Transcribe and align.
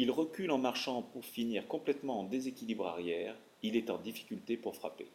Il 0.00 0.12
recule 0.12 0.52
en 0.52 0.58
marchant 0.58 1.02
pour 1.02 1.24
finir 1.24 1.66
complètement 1.66 2.20
en 2.20 2.22
déséquilibre 2.22 2.86
arrière, 2.86 3.34
il 3.64 3.74
est 3.74 3.90
en 3.90 3.98
difficulté 3.98 4.56
pour 4.56 4.76
frapper. 4.76 5.08